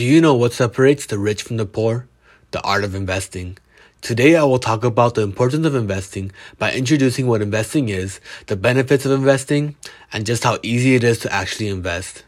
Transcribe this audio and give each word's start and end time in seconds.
Do 0.00 0.06
you 0.06 0.22
know 0.22 0.32
what 0.32 0.54
separates 0.54 1.04
the 1.04 1.18
rich 1.18 1.42
from 1.42 1.58
the 1.58 1.66
poor? 1.66 2.08
The 2.52 2.62
art 2.62 2.84
of 2.84 2.94
investing. 2.94 3.58
Today 4.00 4.34
I 4.34 4.44
will 4.44 4.58
talk 4.58 4.82
about 4.82 5.14
the 5.14 5.20
importance 5.20 5.66
of 5.66 5.74
investing 5.74 6.32
by 6.58 6.72
introducing 6.72 7.26
what 7.26 7.42
investing 7.42 7.90
is, 7.90 8.18
the 8.46 8.56
benefits 8.56 9.04
of 9.04 9.12
investing, 9.12 9.76
and 10.10 10.24
just 10.24 10.42
how 10.42 10.56
easy 10.62 10.94
it 10.94 11.04
is 11.04 11.18
to 11.18 11.30
actually 11.30 11.68
invest. 11.68 12.24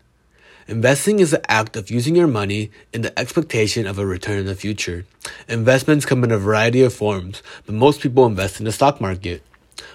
Investing 0.68 1.18
is 1.18 1.30
the 1.30 1.50
act 1.50 1.74
of 1.74 1.90
using 1.90 2.14
your 2.14 2.26
money 2.26 2.70
in 2.92 3.00
the 3.00 3.18
expectation 3.18 3.86
of 3.86 3.98
a 3.98 4.04
return 4.04 4.40
in 4.40 4.44
the 4.44 4.54
future. 4.54 5.06
Investments 5.48 6.04
come 6.04 6.22
in 6.24 6.30
a 6.30 6.36
variety 6.36 6.82
of 6.82 6.92
forms, 6.92 7.42
but 7.64 7.74
most 7.74 8.02
people 8.02 8.26
invest 8.26 8.58
in 8.60 8.66
the 8.66 8.72
stock 8.72 9.00
market. 9.00 9.42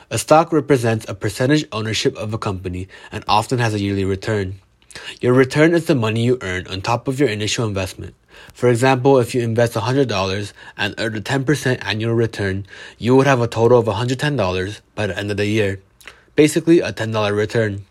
A 0.09 0.17
stock 0.17 0.51
represents 0.51 1.05
a 1.07 1.13
percentage 1.13 1.67
ownership 1.71 2.17
of 2.17 2.33
a 2.33 2.39
company 2.39 2.87
and 3.11 3.23
often 3.27 3.59
has 3.59 3.75
a 3.75 3.79
yearly 3.79 4.03
return. 4.03 4.61
Your 5.21 5.33
return 5.33 5.73
is 5.73 5.85
the 5.85 5.95
money 5.95 6.23
you 6.23 6.37
earn 6.41 6.67
on 6.67 6.81
top 6.81 7.07
of 7.07 7.19
your 7.19 7.29
initial 7.29 7.67
investment. 7.67 8.15
For 8.53 8.69
example, 8.69 9.17
if 9.19 9.33
you 9.33 9.41
invest 9.41 9.73
$100 9.73 10.53
and 10.77 10.95
earn 10.97 11.15
a 11.15 11.21
10% 11.21 11.77
annual 11.85 12.13
return, 12.13 12.65
you 12.97 13.15
would 13.15 13.27
have 13.27 13.41
a 13.41 13.47
total 13.47 13.79
of 13.79 13.85
$110 13.85 14.81
by 14.95 15.07
the 15.07 15.17
end 15.17 15.31
of 15.31 15.37
the 15.37 15.45
year. 15.45 15.81
Basically, 16.35 16.79
a 16.79 16.93
$10 16.93 17.35
return. 17.35 17.85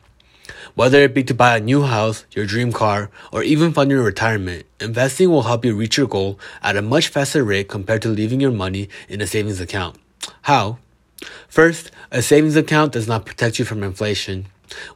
Whether 0.75 1.03
it 1.03 1.15
be 1.15 1.25
to 1.25 1.35
buy 1.35 1.57
a 1.57 1.61
new 1.61 1.83
house, 1.83 2.27
your 2.33 2.47
dream 2.47 2.73
car, 2.73 3.11
or 3.33 3.43
even 3.43 3.73
fund 3.73 3.91
your 3.91 4.02
retirement, 4.02 4.66
investing 4.79 5.30
will 5.30 5.43
help 5.45 5.65
you 5.65 5.75
reach 5.75 5.97
your 5.97 6.07
goal 6.07 6.38
at 6.63 6.77
a 6.77 6.83
much 6.83 7.09
faster 7.09 7.43
rate 7.43 7.69
compared 7.69 8.02
to 8.02 8.09
leaving 8.09 8.41
your 8.41 8.52
money 8.52 8.88
in 9.09 9.21
a 9.21 9.27
savings 9.27 9.61
account. 9.61 9.97
How? 10.43 10.79
First, 11.49 11.91
a 12.11 12.21
savings 12.21 12.57
account 12.57 12.93
does 12.93 13.09
not 13.09 13.25
protect 13.25 13.59
you 13.59 13.65
from 13.65 13.83
inflation 13.83 14.47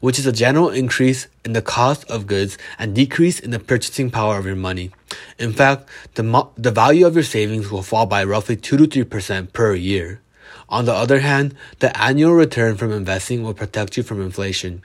which 0.01 0.19
is 0.19 0.27
a 0.27 0.33
general 0.33 0.71
increase 0.71 1.29
in 1.45 1.53
the 1.53 1.63
cost 1.63 2.09
of 2.11 2.27
goods 2.27 2.59
and 2.79 2.95
decrease 2.95 3.41
in 3.41 3.51
the 3.51 3.59
purchasing 3.59 4.11
power 4.11 4.39
of 4.39 4.47
your 4.47 4.57
money. 4.57 4.91
In 5.39 5.53
fact, 5.53 5.89
the, 6.15 6.23
mo- 6.23 6.53
the 6.57 6.71
value 6.71 7.07
of 7.07 7.15
your 7.15 7.25
savings 7.25 7.71
will 7.71 7.83
fall 7.83 8.07
by 8.07 8.25
roughly 8.25 8.57
2 8.57 8.87
to 8.87 9.05
3% 9.05 9.53
per 9.53 9.75
year. 9.75 10.21
On 10.69 10.85
the 10.85 10.95
other 10.95 11.21
hand, 11.21 11.55
the 11.81 11.97
annual 12.01 12.33
return 12.33 12.77
from 12.77 12.93
investing 12.93 13.43
will 13.43 13.55
protect 13.55 13.97
you 13.97 14.03
from 14.03 14.23
inflation. 14.23 14.83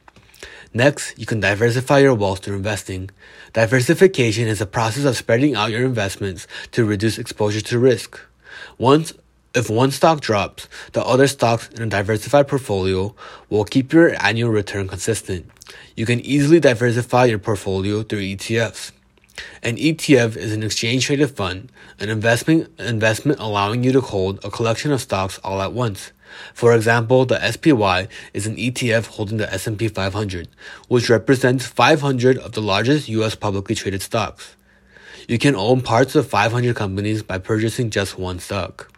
Next, 0.74 1.18
you 1.18 1.26
can 1.26 1.40
diversify 1.40 2.00
your 2.00 2.16
wealth 2.16 2.44
through 2.44 2.58
investing. 2.58 3.10
Diversification 3.54 4.48
is 4.48 4.60
a 4.60 4.66
process 4.66 5.06
of 5.06 5.16
spreading 5.16 5.56
out 5.56 5.72
your 5.72 5.86
investments 5.86 6.48
to 6.72 6.84
reduce 6.84 7.18
exposure 7.18 7.62
to 7.62 7.80
risk. 7.80 8.20
Once 8.78 9.14
if 9.56 9.70
one 9.70 9.92
stock 9.92 10.20
drops, 10.20 10.68
the 10.92 11.04
other 11.04 11.28
stocks 11.28 11.70
in 11.70 11.82
a 11.82 11.88
diversified 11.88 12.48
portfolio 12.48 13.16
will 13.50 13.64
keep 13.64 13.94
your 13.94 14.14
annual 14.22 14.50
return 14.50 14.88
consistent. 14.88 15.50
You 15.96 16.06
can 16.06 16.20
easily 16.20 16.60
diversify 16.60 17.26
your 17.26 17.40
portfolio 17.40 18.04
through 18.04 18.20
ETFs. 18.20 18.92
An 19.64 19.78
ETF 19.78 20.36
is 20.36 20.54
an 20.54 20.64
exchange 20.64 21.06
traded 21.06 21.32
fund, 21.32 21.72
an 22.00 22.10
investment 22.10 22.70
investment 22.80 23.40
allowing 23.40 23.84
you 23.84 23.92
to 23.94 24.02
hold 24.02 24.44
a 24.44 24.52
collection 24.52 24.92
of 24.92 25.02
stocks 25.02 25.40
all 25.44 25.62
at 25.62 25.74
once. 25.74 26.12
For 26.54 26.74
example, 26.74 27.26
the 27.26 27.40
SPY 27.40 28.08
is 28.34 28.46
an 28.46 28.58
ETF 28.58 29.08
holding 29.08 29.38
the 29.38 29.52
S&P 29.54 29.88
500, 29.88 30.50
which 30.88 31.10
represents 31.10 31.66
500 31.66 32.38
of 32.38 32.52
the 32.52 32.62
largest 32.62 33.08
US 33.08 33.36
publicly 33.36 33.76
traded 33.76 34.02
stocks. 34.02 34.56
You 35.28 35.40
can 35.40 35.56
own 35.56 35.82
parts 35.82 36.16
of 36.16 36.28
500 36.28 36.76
companies 36.76 37.24
by 37.24 37.38
purchasing 37.38 37.90
just 37.90 38.20
one 38.20 38.40
stock. 38.40 38.92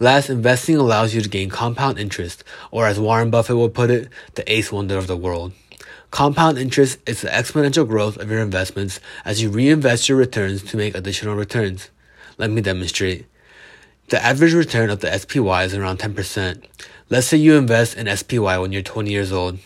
Last, 0.00 0.30
investing 0.30 0.76
allows 0.76 1.14
you 1.14 1.20
to 1.20 1.28
gain 1.28 1.50
compound 1.50 1.98
interest, 1.98 2.44
or 2.70 2.86
as 2.86 2.98
Warren 2.98 3.30
Buffett 3.30 3.56
would 3.56 3.74
put 3.74 3.90
it, 3.90 4.08
the 4.34 4.50
eighth 4.52 4.72
wonder 4.72 4.98
of 4.98 5.06
the 5.06 5.16
world. 5.16 5.52
Compound 6.10 6.58
interest 6.58 6.98
is 7.06 7.20
the 7.20 7.28
exponential 7.28 7.86
growth 7.86 8.16
of 8.16 8.30
your 8.30 8.40
investments 8.40 9.00
as 9.24 9.42
you 9.42 9.50
reinvest 9.50 10.08
your 10.08 10.16
returns 10.16 10.62
to 10.62 10.76
make 10.76 10.94
additional 10.94 11.34
returns. 11.34 11.90
Let 12.38 12.50
me 12.50 12.62
demonstrate. 12.62 13.26
The 14.08 14.24
average 14.24 14.54
return 14.54 14.90
of 14.90 15.00
the 15.00 15.18
SPY 15.18 15.64
is 15.64 15.74
around 15.74 15.98
10%. 15.98 16.62
Let's 17.10 17.26
say 17.26 17.38
you 17.38 17.56
invest 17.56 17.96
in 17.96 18.16
SPY 18.16 18.56
when 18.56 18.70
you're 18.70 18.80
20 18.80 19.10
years 19.10 19.32
old. 19.32 19.58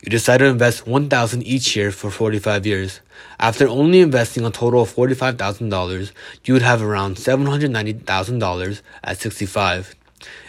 You 0.00 0.10
decide 0.10 0.38
to 0.38 0.44
invest 0.44 0.86
1000 0.86 1.42
each 1.42 1.74
year 1.74 1.90
for 1.90 2.08
45 2.08 2.66
years. 2.66 3.00
After 3.40 3.66
only 3.66 3.98
investing 3.98 4.44
a 4.44 4.52
total 4.52 4.82
of 4.82 4.94
$45,000, 4.94 6.12
you 6.44 6.54
would 6.54 6.62
have 6.62 6.82
around 6.82 7.16
$790,000 7.16 8.82
at 9.02 9.18
65. 9.18 9.96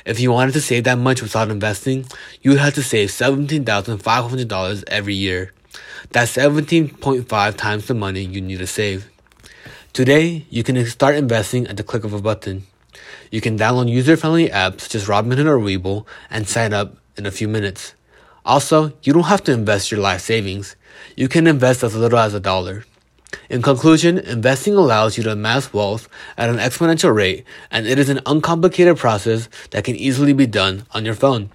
If 0.05 0.19
you 0.19 0.31
wanted 0.31 0.53
to 0.53 0.61
save 0.61 0.83
that 0.83 0.99
much 0.99 1.23
without 1.23 1.49
investing, 1.49 2.05
you 2.43 2.51
would 2.51 2.59
have 2.59 2.75
to 2.75 2.83
save 2.83 3.09
$17,500 3.09 4.83
every 4.85 5.15
year. 5.15 5.51
That's 6.11 6.35
17.5 6.35 7.57
times 7.57 7.87
the 7.87 7.95
money 7.95 8.21
you 8.21 8.39
need 8.39 8.59
to 8.59 8.67
save. 8.67 9.09
Today, 9.93 10.45
you 10.51 10.63
can 10.63 10.85
start 10.85 11.15
investing 11.15 11.65
at 11.65 11.77
the 11.77 11.83
click 11.83 12.03
of 12.03 12.13
a 12.13 12.21
button. 12.21 12.67
You 13.31 13.41
can 13.41 13.57
download 13.57 13.89
user-friendly 13.89 14.49
apps 14.49 14.81
such 14.81 14.95
as 14.95 15.07
Robinhood 15.07 15.45
or 15.45 15.59
Webull 15.59 16.05
and 16.29 16.47
sign 16.47 16.73
up 16.73 16.97
in 17.17 17.25
a 17.25 17.31
few 17.31 17.47
minutes. 17.47 17.93
Also, 18.45 18.93
you 19.03 19.13
don't 19.13 19.23
have 19.23 19.43
to 19.43 19.51
invest 19.51 19.91
your 19.91 19.99
life 19.99 20.21
savings. 20.21 20.75
You 21.15 21.27
can 21.27 21.47
invest 21.47 21.83
as 21.83 21.95
little 21.95 22.19
as 22.19 22.33
a 22.33 22.39
dollar. 22.39 22.85
In 23.49 23.61
conclusion, 23.61 24.17
investing 24.17 24.75
allows 24.75 25.17
you 25.17 25.23
to 25.23 25.31
amass 25.31 25.71
wealth 25.71 26.09
at 26.37 26.49
an 26.49 26.57
exponential 26.57 27.15
rate, 27.15 27.45
and 27.69 27.87
it 27.87 27.97
is 27.97 28.09
an 28.09 28.19
uncomplicated 28.25 28.97
process 28.97 29.47
that 29.69 29.85
can 29.85 29.95
easily 29.95 30.33
be 30.33 30.47
done 30.47 30.85
on 30.91 31.05
your 31.05 31.15
phone. 31.15 31.51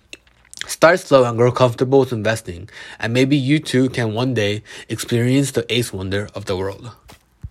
Start 0.66 1.00
slow 1.00 1.24
and 1.24 1.36
grow 1.36 1.52
comfortable 1.52 2.00
with 2.00 2.12
investing, 2.12 2.68
and 2.98 3.12
maybe 3.12 3.36
you 3.36 3.58
too 3.58 3.90
can 3.90 4.14
one 4.14 4.32
day 4.32 4.62
experience 4.88 5.50
the 5.50 5.70
eighth 5.72 5.92
wonder 5.92 6.28
of 6.34 6.46
the 6.46 6.56
world. 6.56 6.90